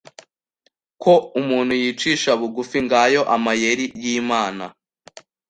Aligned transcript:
ko 1.01 1.13
umuntu 1.39 1.73
yicisha 1.81 2.31
bugufi 2.39 2.77
Ngayo 2.85 3.21
amayeri 3.35 3.85
yimana 4.03 4.65